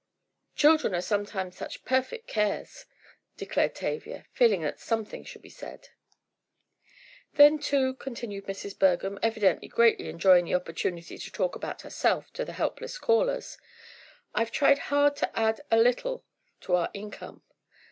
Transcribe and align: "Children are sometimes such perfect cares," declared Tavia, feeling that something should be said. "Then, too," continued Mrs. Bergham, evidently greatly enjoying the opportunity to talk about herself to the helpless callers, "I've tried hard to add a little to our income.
"Children 0.55 0.95
are 0.95 1.01
sometimes 1.03 1.55
such 1.55 1.85
perfect 1.85 2.25
cares," 2.25 2.87
declared 3.37 3.75
Tavia, 3.75 4.25
feeling 4.33 4.61
that 4.63 4.79
something 4.79 5.23
should 5.23 5.43
be 5.43 5.49
said. 5.51 5.89
"Then, 7.33 7.59
too," 7.59 7.93
continued 7.93 8.47
Mrs. 8.47 8.79
Bergham, 8.79 9.19
evidently 9.21 9.67
greatly 9.67 10.09
enjoying 10.09 10.45
the 10.45 10.55
opportunity 10.55 11.19
to 11.19 11.31
talk 11.31 11.55
about 11.55 11.83
herself 11.83 12.33
to 12.33 12.43
the 12.43 12.53
helpless 12.53 12.97
callers, 12.97 13.59
"I've 14.33 14.49
tried 14.49 14.79
hard 14.89 15.15
to 15.17 15.39
add 15.39 15.61
a 15.69 15.77
little 15.77 16.25
to 16.61 16.73
our 16.77 16.89
income. 16.95 17.43